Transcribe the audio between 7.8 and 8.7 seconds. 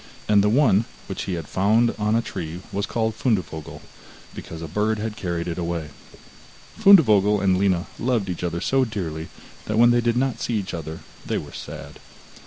loved each other